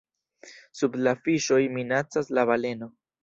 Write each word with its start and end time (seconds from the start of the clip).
Sub 0.77 0.95
la 1.07 1.13
Fiŝoj, 1.27 1.61
minacas 1.75 2.35
la 2.39 2.47
Baleno. 2.53 2.89